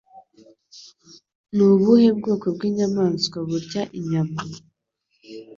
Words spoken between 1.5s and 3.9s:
Ni ubuhe bwoko bw'inyamaswa burya